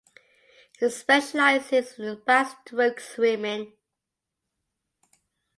[0.79, 3.73] He specialises in backstroke swimming.